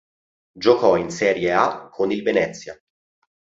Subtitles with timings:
[0.57, 2.75] Giocò in Serie A con il Venezia.